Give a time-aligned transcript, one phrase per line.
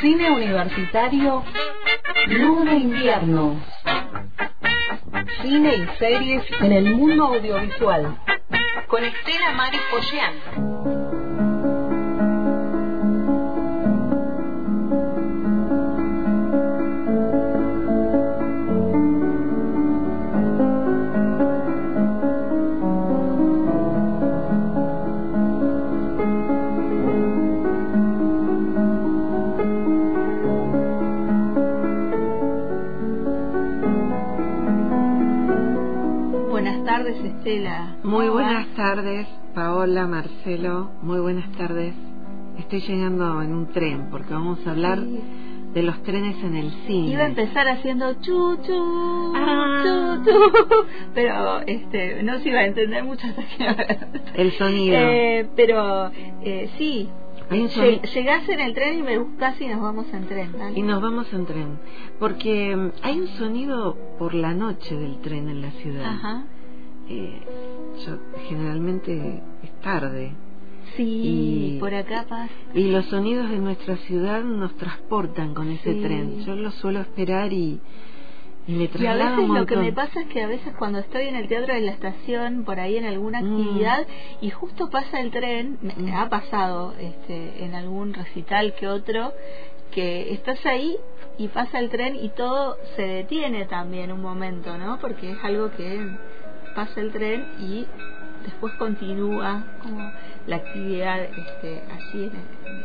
[0.00, 1.44] Cine Universitario
[2.26, 3.60] de Invierno.
[5.42, 8.16] Cine y series en el mundo audiovisual.
[8.88, 9.78] Con Estela Mari
[38.04, 40.92] Muy buenas tardes, Paola, Marcelo.
[41.02, 41.94] Muy buenas tardes.
[42.56, 47.08] Estoy llegando en un tren porque vamos a hablar de los trenes en el cine.
[47.08, 49.82] Iba a empezar haciendo chu chu, ah.
[49.82, 54.96] chu chu, pero este, no se iba a entender mucho hasta que el sonido.
[54.96, 56.12] Eh, pero
[56.42, 57.08] eh, sí,
[57.50, 60.52] Llegás en el tren y me buscas y nos vamos en tren.
[60.76, 61.80] Y nos vamos en tren.
[62.20, 66.04] Porque mm, hay un sonido por la noche del tren en la ciudad.
[66.04, 66.44] Ajá
[67.10, 67.40] eh,
[68.06, 70.32] yo, generalmente es tarde.
[70.96, 72.52] Sí, y, por acá pasa.
[72.72, 76.44] Y los sonidos de nuestra ciudad nos transportan con ese tren.
[76.44, 77.80] Yo lo suelo esperar y,
[78.66, 81.26] y me Y a veces lo que me pasa es que a veces cuando estoy
[81.26, 83.44] en el teatro de la estación, por ahí en alguna mm.
[83.44, 84.06] actividad,
[84.40, 86.14] y justo pasa el tren, me, mm.
[86.14, 89.32] ha pasado este, en algún recital que otro,
[89.90, 90.96] que estás ahí
[91.38, 94.98] y pasa el tren y todo se detiene también un momento, ¿no?
[95.00, 95.98] Porque es algo que
[96.74, 97.86] pasa el tren y
[98.44, 100.10] después continúa como
[100.46, 102.30] la actividad este, allí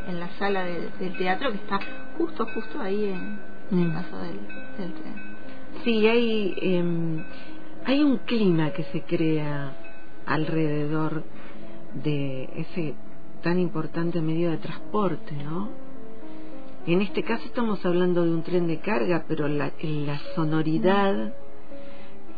[0.07, 1.79] en, la sala del teatro que está
[2.17, 3.39] justo, justo ahí en,
[3.71, 3.93] el mm.
[3.93, 4.39] paso del,
[4.75, 5.35] tren.
[5.83, 7.23] Sí, hay, em,
[7.85, 9.73] hay un clima que se crea
[10.25, 11.23] alrededor
[12.03, 12.95] de ese
[13.41, 15.69] tan importante medio de transporte, ¿no?
[16.87, 21.33] En este caso estamos hablando de un tren de carga, pero la, la sonoridad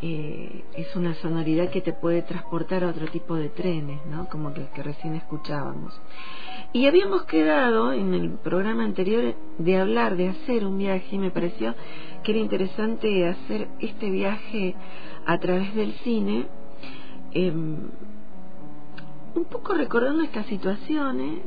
[0.02, 4.30] eh, es una sonoridad que te puede transportar a otro tipo de trenes, ¿no?
[4.30, 6.00] Como que, que recién escuchábamos.
[6.74, 11.32] Y habíamos quedado en el programa anterior de hablar, de hacer un viaje, y me
[11.32, 11.74] pareció
[12.24, 14.76] que era interesante hacer este viaje
[15.26, 16.46] a través del cine,
[17.32, 17.78] em,
[19.36, 21.40] un poco recordando estas situaciones,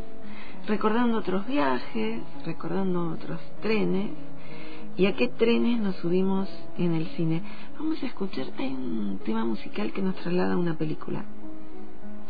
[0.67, 4.11] recordando otros viajes, recordando otros trenes
[4.97, 7.43] y a qué trenes nos subimos en el cine.
[7.79, 11.25] Vamos a escuchar, hay un tema musical que nos traslada a una película.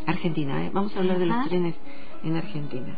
[0.07, 0.71] Argentina, ¿eh?
[0.73, 1.75] Vamos a hablar de los trenes
[2.23, 2.97] en Argentina.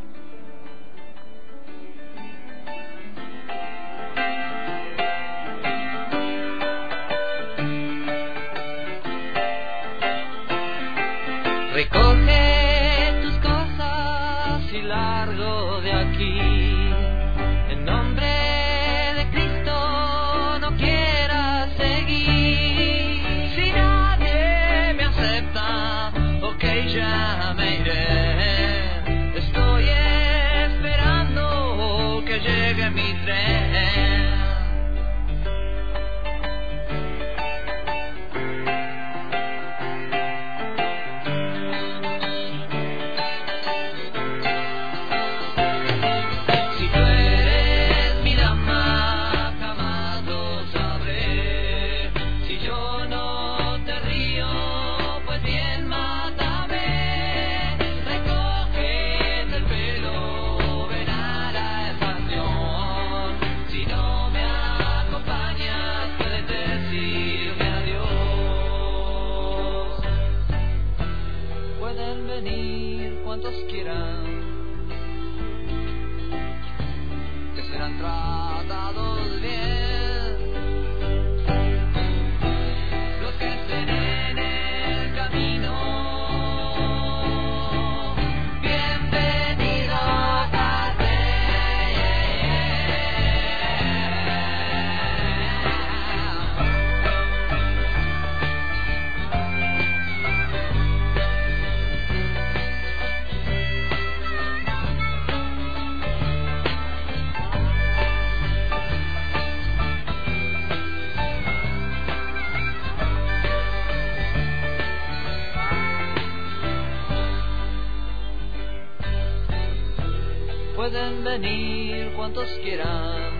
[121.23, 123.33] Venir cuantos quieran,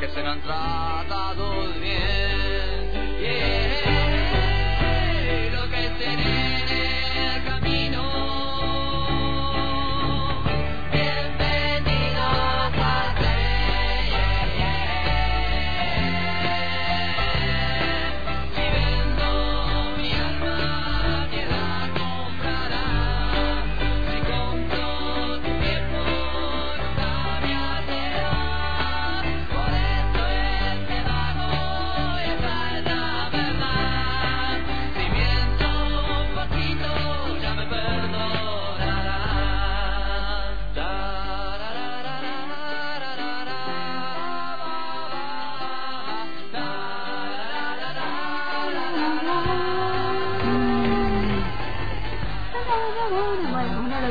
[0.00, 2.17] que serán tratados bien.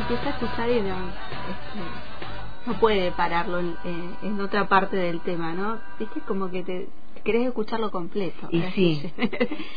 [0.09, 5.19] Empieza a escuchar y no, este, no puede pararlo en, en- en otra parte del
[5.21, 5.80] tema, ¿no?
[6.00, 6.88] Viste, como que te
[7.24, 8.48] querés escucharlo completo.
[8.51, 9.12] Y sí,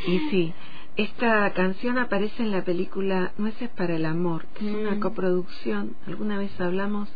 [0.06, 0.52] y sí.
[0.96, 5.00] Esta canción aparece en la película Nueces para el Amor, que es una Mm.
[5.00, 7.08] coproducción, alguna vez hablamos,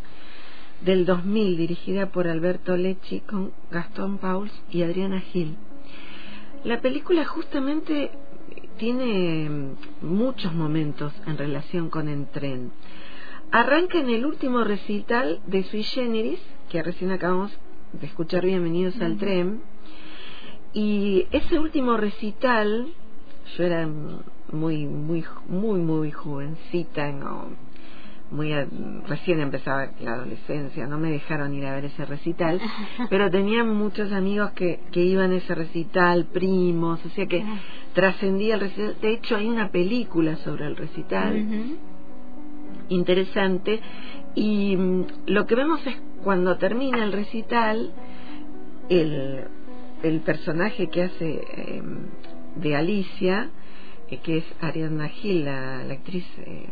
[0.80, 5.56] del 2000, dirigida por Alberto Lecci con Gastón Pauls y Adriana Gil.
[6.62, 8.10] La película justamente
[8.78, 12.70] tiene muchos momentos en relación con el tren.
[13.56, 17.56] Arranca en el último recital de Sui Generis, que recién acabamos
[17.92, 19.60] de escuchar Bienvenidos al Tren,
[20.72, 22.88] y ese último recital,
[23.56, 23.88] yo era
[24.50, 27.44] muy, muy, muy, muy jovencita, no,
[28.32, 28.66] muy a-
[29.06, 32.60] recién empezaba la adolescencia, no me dejaron ir a ver ese recital,
[33.08, 37.44] pero tenía muchos amigos que, que iban a ese recital, primos, o sea que
[37.92, 38.96] trascendía el recital.
[39.00, 41.36] De hecho, hay una película sobre el recital.
[42.88, 43.80] Interesante.
[44.34, 47.92] Y mm, lo que vemos es cuando termina el recital
[48.88, 49.44] el,
[50.02, 51.82] el personaje que hace eh,
[52.56, 53.50] de Alicia
[54.10, 56.66] eh, que es Ariadna Gil la, actriz eh,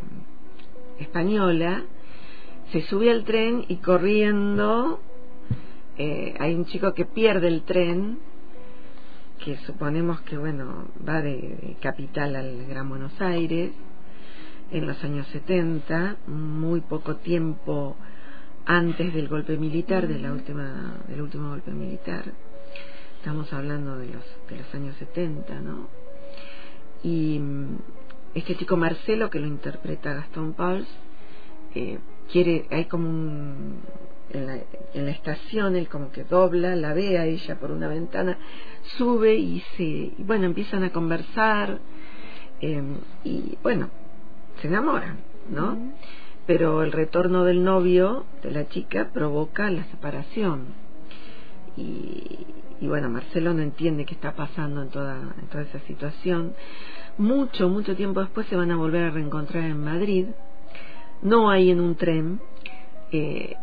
[1.00, 1.82] española
[2.70, 5.00] se sube al tren y corriendo
[5.99, 8.19] eh, hay un chico que pierde el tren
[9.44, 13.73] que suponemos que bueno va de capital al Gran Buenos Aires
[14.73, 17.95] en los años 70, muy poco tiempo
[18.65, 22.25] antes del golpe militar, de la última, del último golpe militar.
[23.19, 25.89] Estamos hablando de los, de los años 70, ¿no?
[27.03, 27.77] Y mm,
[28.35, 30.89] este chico Marcelo, que lo interpreta Gastón Pauls,
[31.75, 31.99] eh,
[32.31, 33.81] quiere, hay como un,
[34.31, 34.59] en la,
[34.95, 38.39] en la estación, él como que dobla, la ve a ella por una ventana,
[38.97, 41.79] sube y se, y bueno, empiezan a conversar,
[42.63, 42.83] eh,
[43.25, 43.91] y bueno,
[44.62, 45.19] se enamoran,
[45.50, 45.76] ¿no?
[46.47, 50.67] Pero el retorno del novio de la chica provoca la separación.
[51.76, 52.47] Y,
[52.81, 56.55] y bueno, Marcelo no entiende qué está pasando en toda, en toda esa situación.
[57.19, 60.26] Mucho, mucho tiempo después se van a volver a reencontrar en Madrid,
[61.23, 62.41] no hay en un tren,
[63.12, 63.55] eh,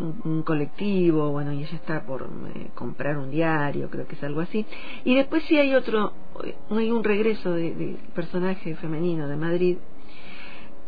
[0.00, 4.24] un, un colectivo, bueno, y ella está por eh, comprar un diario, creo que es
[4.24, 4.66] algo así.
[5.04, 6.12] Y después sí hay otro,
[6.42, 9.76] eh, hay un regreso de, de personaje femenino de Madrid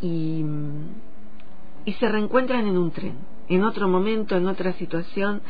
[0.00, 0.44] y,
[1.84, 3.16] y se reencuentran en un tren,
[3.48, 5.43] en otro momento, en otra situación,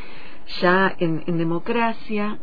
[0.61, 2.39] ya en, democracia.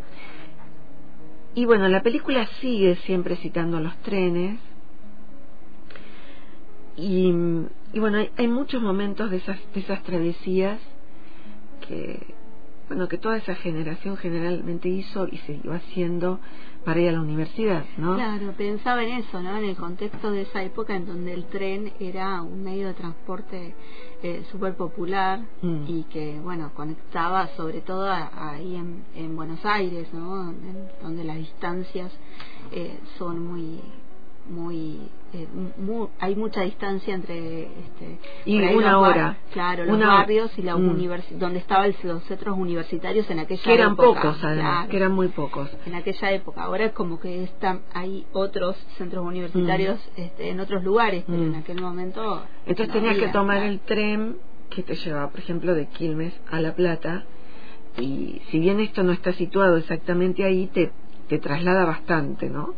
[1.55, 4.59] Y bueno, la película sigue siempre citando los trenes.
[6.97, 7.33] Y,
[7.93, 10.81] y bueno, hay, hay muchos momentos de esas, de esas travesías
[11.87, 12.35] que,
[12.89, 16.41] bueno, que toda esa generación generalmente hizo y siguió haciendo
[16.85, 18.15] para ir a la universidad, ¿no?
[18.17, 19.57] Claro, pensaba en eso, ¿no?
[19.57, 23.75] En el contexto de esa época en donde el tren era un medio de transporte
[24.23, 25.85] eh, súper popular Mm.
[25.87, 30.51] y que, bueno, conectaba sobre todo a- ahí en, en Buenos Aires, ¿no?
[30.51, 32.13] En- donde las distancias
[32.73, 33.81] eh, son muy
[34.49, 34.99] muy,
[35.33, 35.47] eh,
[36.21, 39.39] hay mucha distancia entre este Y una hora.
[39.53, 40.81] claro los Una- barrios y la Mm.
[41.39, 45.13] donde estaban los centros universitarios en aquella Que eran época pocos, además, claro que eran
[45.13, 45.71] muy pocos.
[45.87, 46.63] en aquella época.
[46.65, 51.47] Ahora es como que están, hay otros centros universitarios este, en otros lugares, pero Mm.
[51.47, 52.43] en aquel momento.
[52.67, 53.71] Entonces no tenías que tomar claro.
[53.73, 54.37] el tren
[54.71, 57.25] que te llevaba, por ejemplo, de Quilmes a La Plata.
[57.99, 60.91] Y si bien esto no está situado exactamente ahí, te,
[61.29, 62.75] te traslada bastante, ¿no?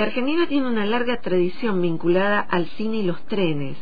[0.00, 3.76] Argentina tiene una larga tradición vinculada al cine y los trenes.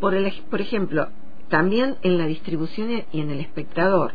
[0.00, 1.08] Por, el, por ejemplo,
[1.48, 4.12] también en la distribución y en el espectador.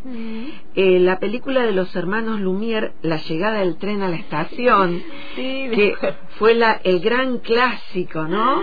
[0.76, 5.02] Eh, la película de los hermanos Lumière, La llegada del tren a la estación,
[5.36, 5.96] Sí, que
[6.38, 8.62] fue la, el gran clásico, ¿no?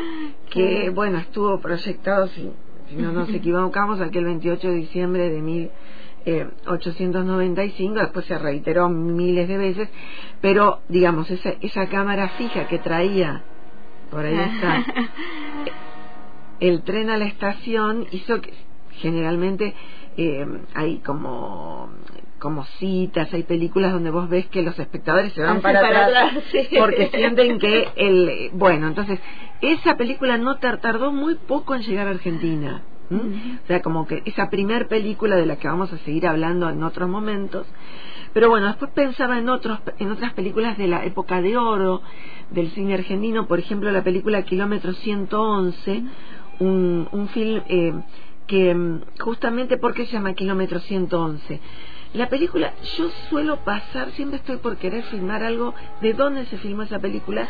[0.50, 0.92] Que, Claro.
[0.94, 2.50] bueno, estuvo proyectado, si,
[2.90, 5.42] si no nos equivocamos, aquel 28 de diciembre de
[6.26, 9.88] 1895, después se reiteró miles de veces,
[10.40, 13.42] pero, digamos, esa, esa cámara fija que traía,
[14.10, 14.84] por ahí está,
[16.60, 18.52] el tren a la estación hizo que
[19.00, 19.74] generalmente
[20.16, 21.90] eh, hay como
[22.38, 26.06] como citas, hay películas donde vos ves que los espectadores se van Así para, para
[26.06, 26.68] atrás, atrás, sí.
[26.78, 29.18] porque sienten que el bueno, entonces
[29.62, 32.82] esa película no tar- tardó muy poco en llegar a Argentina.
[33.10, 33.20] ¿M?
[33.20, 33.58] Ujú.
[33.64, 36.82] O sea, como que esa primer película de la que vamos a seguir hablando en
[36.82, 37.66] otros momentos.
[38.32, 42.02] Pero bueno, después pensaba en otros en otras películas de la época de oro
[42.50, 46.02] del cine argentino, por ejemplo, la película Kilómetro 111,
[46.60, 47.92] un, un film eh,
[48.46, 51.60] que mm, justamente, ¿por qué se llama Kilómetro 111?
[52.14, 56.82] La película, yo suelo pasar, siempre estoy por querer filmar algo de dónde se filmó
[56.82, 57.46] esa película,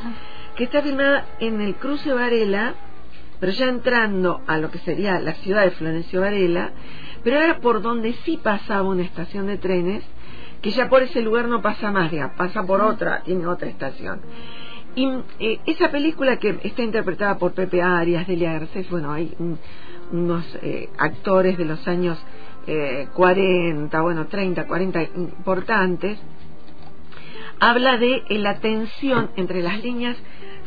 [0.57, 2.75] que está filmada en el cruce Varela
[3.41, 6.71] pero ya entrando a lo que sería la ciudad de Florencio Varela,
[7.23, 10.05] pero era por donde sí pasaba una estación de trenes,
[10.63, 14.21] que ya por ese lugar no pasa más, ya, pasa por otra, tiene otra estación.
[14.95, 15.07] Y
[15.39, 19.59] eh, esa película que está interpretada por Pepe Arias, Delia Garcés, bueno, hay un-
[20.13, 22.19] unos eh, actores de los años
[22.69, 26.19] eh, 40, bueno, 30, 40 importantes,
[27.61, 30.17] habla de eh, la tensión entre las líneas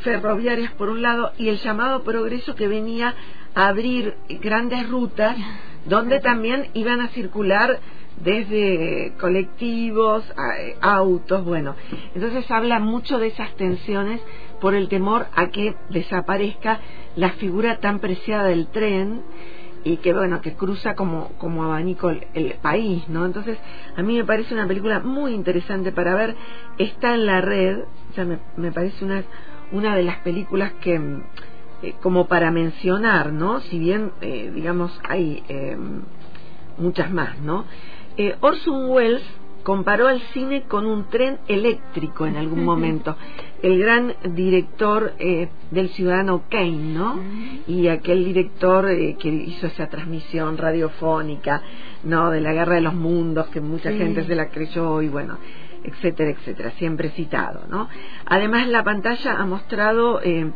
[0.03, 3.15] ferroviarias por un lado y el llamado progreso que venía
[3.55, 5.35] a abrir grandes rutas
[5.85, 7.79] donde también iban a circular
[8.21, 10.23] desde colectivos,
[10.81, 11.75] a- autos, bueno.
[12.13, 14.21] Entonces habla mucho de esas tensiones
[14.59, 16.79] por el temor a que desaparezca
[17.15, 19.21] la figura tan preciada del tren
[19.85, 23.57] y que bueno que cruza como como abanico el, país no entonces
[23.95, 26.35] a mí me parece una película muy interesante para ver
[26.77, 27.79] está en la red
[28.11, 29.23] o sea me, me parece una
[29.71, 31.23] una de las películas que mm,
[31.83, 35.77] eh, como para mencionar no si bien eh, digamos hay eh,
[36.77, 37.65] muchas más no
[38.17, 39.23] Eh, Orson Welles
[39.63, 43.15] comparó al cine con un tren eléctrico en algún momento.
[43.61, 47.17] El gran director eh, del Ciudadano Kane no
[47.67, 51.61] y aquel director eh, que hizo esa transmisión radiofónica
[52.03, 53.97] no de la guerra de los mundos que mucha Sí.
[53.97, 55.37] gente se la creyó y bueno
[55.83, 57.89] etcétera etcétera siempre citado no
[58.25, 60.51] además la pantalla ha mostrado eh,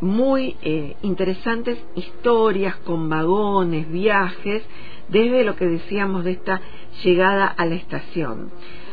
[0.00, 4.62] muy eh, interesantes historias con vagones viajes
[5.08, 6.60] desde lo que decíamos de esta
[7.02, 8.50] llegada a la estación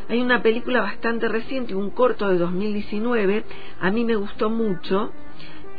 [0.08, 3.44] hay una película bastante reciente, un corto de 2019,
[3.82, 5.12] a mí me gustó mucho,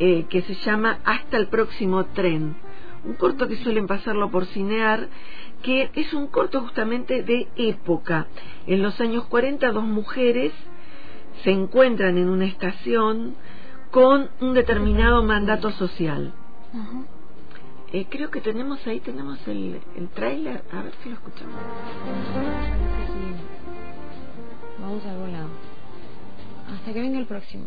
[0.00, 2.56] eh, que se llama Hasta el próximo tren.
[3.04, 5.08] Un corto que suelen pasarlo por cinear,
[5.62, 8.26] que es un corto justamente de época.
[8.66, 10.52] En los años 40 dos mujeres
[11.44, 13.34] se encuentran en una estación
[13.90, 16.32] con un determinado mandato social.
[17.92, 21.54] Eh, creo que tenemos ahí, tenemos el, el tráiler, a ver si lo escuchamos.
[24.80, 25.48] Vamos a algún lado.
[26.74, 27.66] Hasta que venga el próximo.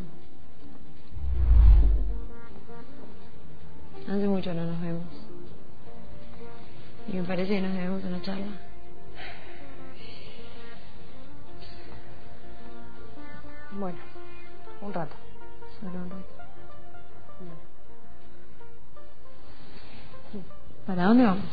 [4.07, 5.28] Hace mucho no nos vemos.
[7.11, 8.45] Y me parece que nos debemos una charla.
[13.71, 13.97] Bueno,
[14.81, 15.15] un rato.
[15.79, 16.25] Solo un rato.
[20.85, 21.45] ¿Para dónde vamos?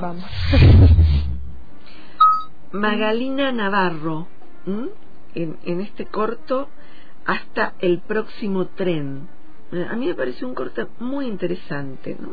[0.00, 0.30] Vamos.
[2.72, 4.28] Magalina Navarro,
[5.34, 6.68] en, en este corto,
[7.24, 9.28] hasta el próximo tren.
[9.72, 12.32] Eh, A mí me pareció un corto muy interesante, ¿no?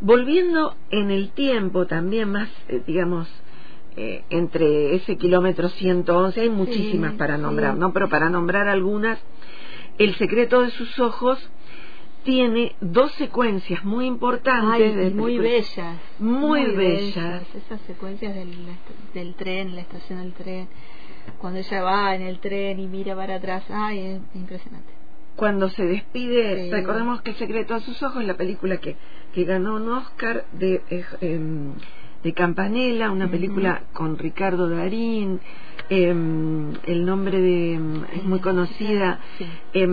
[0.00, 3.28] Volviendo en el tiempo también más, eh, digamos,
[3.96, 7.80] eh, entre ese kilómetro 111, hay muchísimas para nombrar, sí.
[7.80, 7.92] ¿no?
[7.92, 9.18] Pero para nombrar algunas,
[9.98, 11.38] El secreto de sus ojos
[12.24, 14.96] tiene dos secuencias muy importantes.
[14.96, 15.98] Ay, muy bellas.
[16.18, 17.42] Muy bellas.
[17.54, 18.54] Esas secuencias del,
[19.12, 20.68] del tren, la estación del tren.
[21.38, 23.64] Cuando ella va en el tren y mira para atrás.
[23.68, 24.99] Ay, es impresionante.
[25.40, 26.70] Cuando se despide, Sí.
[26.70, 28.96] recordemos que secreto de sus ojos, la película que,
[29.32, 31.72] que ganó un Oscar de, eh, em,
[32.22, 35.40] de Campanella, una película con Ricardo Darín,
[35.88, 39.46] em, el nombre de em, es muy conocida, Sí.
[39.72, 39.88] eh,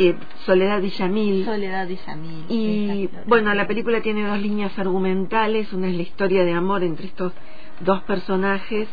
[0.00, 1.46] eh, Soledad Villamil.
[1.46, 2.44] Soledad y Yamil.
[2.50, 7.06] Y bueno, la película tiene dos líneas argumentales, una es la historia de amor entre
[7.06, 7.32] estos
[7.80, 8.86] dos personajes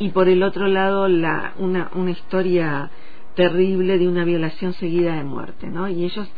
[0.00, 2.90] y por el otro lado la, una, una historia
[3.36, 5.88] terrible de una violación seguida de muerte, ¿no?
[5.88, 6.28] Y ellos,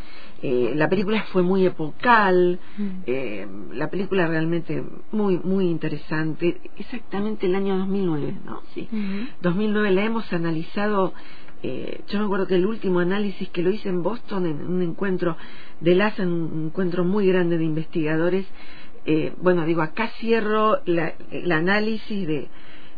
[0.43, 2.89] eh, la película fue muy epocal, Mm.
[3.07, 8.61] eh, la película realmente muy, muy interesante, exactamente el año 2009, ¿no?
[8.75, 8.89] Sí.
[8.93, 9.29] Ujú.
[9.43, 11.15] 2009 la hemos analizado
[11.65, 14.81] eh, yo me acuerdo que el último análisis que lo hice en Boston en un
[14.81, 15.37] encuentro
[15.81, 18.47] de LASA en un encuentro muy grande de investigadores
[19.07, 22.47] eh, bueno digo acá cierro la, el análisis de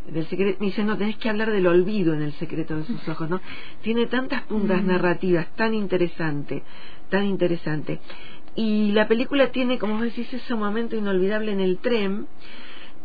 [0.08, 3.06] del secreto me dice no tenés que hablar del olvido en el secreto de sus
[3.08, 3.40] ojos no
[3.82, 4.86] tiene tantas puntas Mm.
[4.86, 6.62] narrativas tan interesante
[7.10, 8.00] tan interesante
[8.56, 12.26] y la película tiene como vos decís ese momento inolvidable en el tren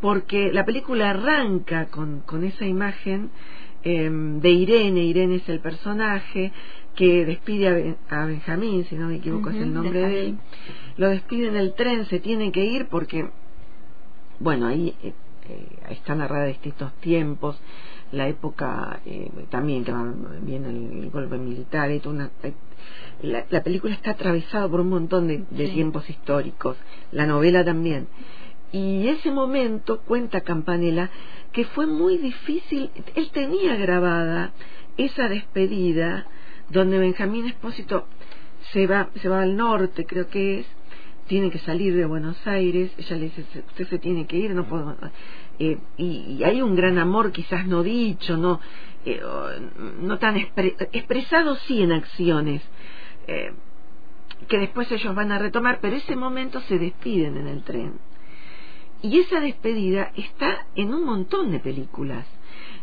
[0.01, 3.29] porque la película arranca con, con esa imagen
[3.83, 6.51] eh, de Irene, Irene es el personaje
[6.95, 10.11] que despide a, Ben- a Benjamín, si no me equivoco es el nombre de él,
[10.37, 10.39] Benjamín.
[10.97, 13.29] lo despide en el tren, se tiene que ir porque,
[14.39, 14.95] bueno, ahí
[15.49, 17.59] eh, eh, está narrada distintos tiempos,
[18.11, 22.53] la época eh, también que va- viene el, el golpe militar y una, eh,
[23.21, 25.73] la, la película está atravesada por un montón de, de Sí.
[25.73, 26.77] tiempos históricos,
[27.11, 28.07] la novela también.
[28.71, 31.09] Y ese momento, cuenta Campanella,
[31.53, 34.51] que fue muy difícil, él tenía grabada
[34.97, 36.25] esa despedida
[36.69, 38.05] donde Benjamín Espósito
[38.73, 40.67] se va, se va al norte, creo que es,
[41.27, 44.65] tiene que salir de Buenos Aires, ella le dice, usted se tiene que ir, no
[44.67, 44.95] puedo...
[45.57, 48.59] Eh, y, y, hay un gran amor quizás no dicho, no,
[49.05, 49.21] eh,
[50.01, 52.61] no tan expre expresado sí en acciones,
[53.27, 53.53] eh,
[54.47, 57.93] que después ellos van a retomar, pero ese momento se despiden en el tren.
[59.01, 62.25] Y esa despedida está en un montón de películas.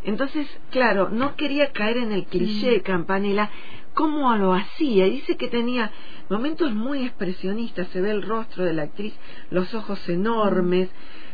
[0.03, 3.49] Entonces, claro, no quería caer en el cliché de Campanella,
[3.93, 5.05] cómo lo hacía.
[5.05, 5.91] Dice que tenía
[6.29, 9.13] momentos muy expresionistas, se ve el rostro de la actriz,
[9.49, 10.89] los ojos enormes,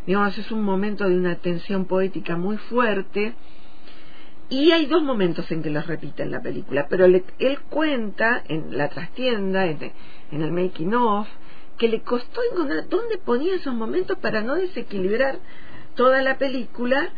[0.05, 3.33] digamos, es un momento de una tensión poética muy fuerte.
[4.49, 8.41] Y hay dos momentos en que los repite en la película, pero le, él cuenta
[8.47, 9.91] en la trastienda, en,
[10.31, 11.27] en el making of,
[11.77, 15.39] que le costó encontrar dónde ponía esos momentos para no desequilibrar
[15.95, 17.09] toda la película.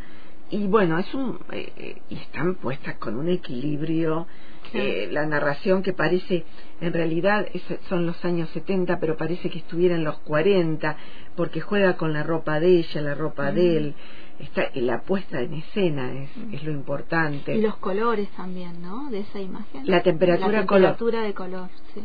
[0.49, 4.27] Y bueno es un eh, eh, y están puestas con un equilibrio
[4.73, 6.45] eh, la narración que parece
[6.79, 10.97] en realidad es, son los años 70 pero parece que estuviera en los 40
[11.35, 13.95] porque juega con la ropa de ella la ropa de él.
[14.39, 17.55] Está la puesta en escena es, es, lo importante.
[17.55, 19.83] Y los colores también no de esa imagen.
[19.85, 21.27] La temperatura, la temperatura color.
[21.27, 22.01] de color sí.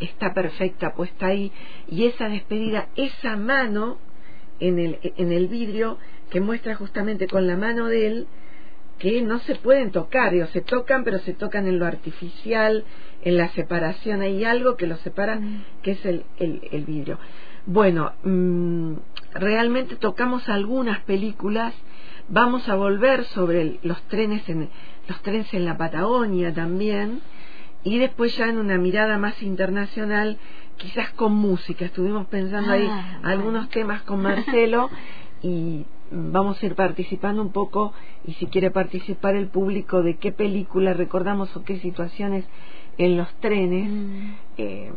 [0.00, 1.52] Está perfecta puesta ahí.
[1.88, 3.98] Y esa despedida esa mano
[4.58, 5.98] en el en el vidrio
[6.30, 8.26] que muestra justamente con la mano de él
[8.98, 12.84] que no se pueden tocar, digo, se tocan, pero se tocan en lo artificial,
[13.22, 15.64] en la separación, hay algo que lo separa, mm.
[15.82, 17.18] que es el, el, el vidrio.
[17.66, 18.94] Bueno, mmm,
[19.34, 21.74] realmente tocamos algunas películas,
[22.28, 24.68] vamos a volver sobre el, los trenes en
[25.08, 27.20] los trenes en la Patagonia también,
[27.84, 30.38] y después ya en una mirada más internacional,
[30.76, 34.90] quizás con música, estuvimos pensando ahí Ah, algunos temas con Marcelo
[35.42, 37.92] y vamos a ir participando un poco
[38.24, 42.44] y si quiere participar el público de qué película recordamos o qué situaciones
[42.98, 44.34] en los trenes Mm.
[44.58, 44.92] eh,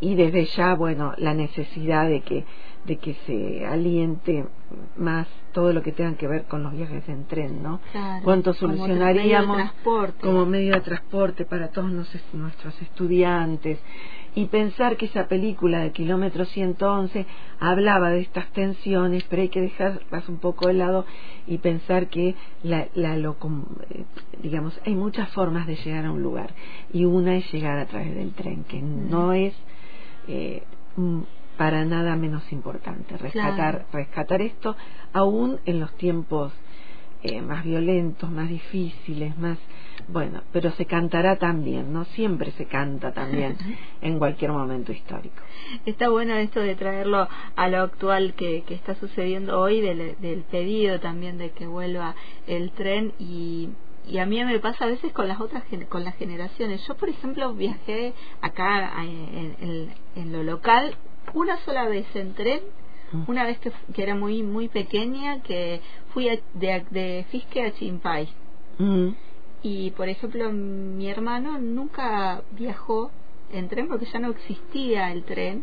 [0.00, 2.44] y desde ya bueno la necesidad de que
[2.84, 4.44] de que se aliente
[4.96, 7.80] más todo lo que tenga que ver con los viajes en tren, ¿no?
[7.92, 10.20] Claro, Cuánto como solucionaríamos medio de transporte.
[10.20, 13.78] como medio de transporte para todos nos- nuestros estudiantes
[14.34, 17.26] y pensar que esa película de kilómetro 111
[17.60, 21.04] hablaba de estas tensiones, pero hay que dejarlas un poco de lado
[21.46, 24.04] y pensar que la, la eh,
[24.42, 26.50] digamos hay muchas formas de llegar a un lugar
[26.92, 29.54] y una es llegar a través del tren que no es
[30.28, 30.62] eh,
[30.96, 31.20] mm,
[31.58, 33.84] para nada menos importante rescatar Claro.
[33.92, 34.76] rescatar esto
[35.12, 36.52] aún en los tiempos
[37.22, 39.58] eh, más violentos, más difíciles, más
[40.08, 42.04] bueno, pero se cantará también, ¿no?
[42.06, 43.56] Siempre se canta también
[44.00, 45.42] en cualquier momento histórico.
[45.86, 50.42] Está bueno esto de traerlo a lo actual que, que está sucediendo hoy, del, del
[50.42, 52.14] pedido también de que vuelva
[52.48, 53.68] el tren y,
[54.08, 56.84] y a mí me pasa a veces con las otras con las generaciones.
[56.88, 60.96] Yo, por ejemplo, viajé acá a- en, en- en lo local
[61.34, 62.60] una sola vez en tren.
[63.26, 65.80] Una vez que, que era muy muy pequeña, que
[66.12, 68.28] fui a- de, de Fisque a Chimpay.
[69.62, 73.10] Y por ejemplo, mi hermano nunca viajó
[73.52, 75.62] en tren porque ya no existía el tren.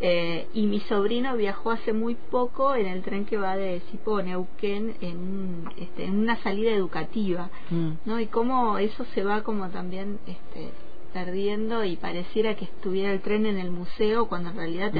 [0.00, 4.16] Eh, y mi sobrino viajó hace muy poco en el tren que va de Sipo
[4.16, 7.50] a Neuquén en, este, en una salida educativa.
[7.70, 7.90] mm.
[8.06, 8.18] ¿no?
[8.18, 10.70] Y cómo eso se va como también este,
[11.12, 14.96] perdiendo y pareciera que estuviera el tren en el museo cuando en realidad Mm.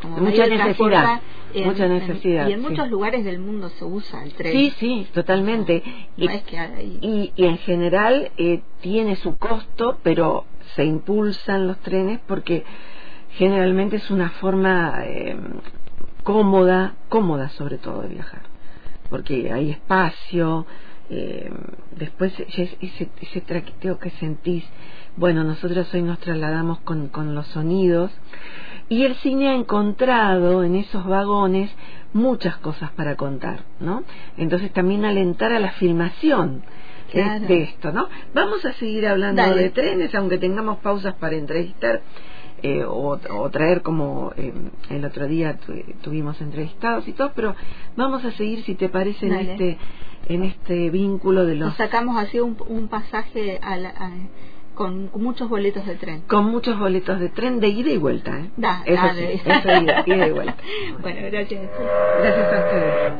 [0.00, 1.22] Como Mucha necesidad, transporte
[1.54, 2.68] en- mucha en- necesidad, y en sí.
[2.68, 4.52] muchos lugares del mundo se usa el tren.
[4.52, 5.82] Sí, sí, totalmente.
[6.16, 11.66] No es que hay- y, y en general eh, tiene su costo, pero se impulsan
[11.66, 12.64] los trenes porque
[13.30, 15.36] generalmente es una forma eh,
[16.22, 18.42] cómoda, cómoda sobre todo de viajar,
[19.10, 20.66] porque hay espacio,
[21.10, 21.50] eh,
[21.96, 22.78] después ese,
[23.20, 24.64] ese traqueteo que sentís,
[25.16, 28.10] bueno, nosotros hoy nos trasladamos con, con los sonidos
[28.88, 31.70] y el cine ha encontrado en esos vagones
[32.12, 34.04] muchas cosas para contar, ¿no?
[34.36, 36.62] Entonces también alentar a la filmación
[37.12, 37.46] de- Claro.
[37.46, 38.08] de, esto, ¿no?
[38.34, 39.62] Vamos a seguir hablando Dale.
[39.62, 42.02] de trenes, aunque tengamos pausas para entrevistar
[42.62, 44.52] eh, o, o traer como eh,
[44.90, 47.54] el otro día tu- tuvimos entrevistados y todo, pero
[47.96, 49.78] vamos a seguir si te parece en este
[50.28, 54.10] en este vínculo de los Nos sacamos así un, un pasaje a la- a-
[54.74, 56.22] con muchos boletos de tren.
[56.22, 58.50] con muchos boletos de tren de ida y vuelta, ¿eh?
[58.56, 59.38] Da, eso dale.
[59.38, 60.56] sí, eso de ida, ida y vuelta.
[61.00, 61.70] bueno, gracias.
[62.20, 63.12] Gracias a ustedes.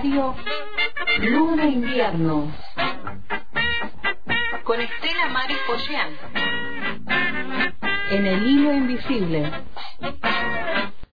[0.00, 0.34] radio
[1.20, 2.50] Luna Invierno
[4.64, 6.08] con Estela Maris Pollán
[8.10, 9.52] en el hilo invisible.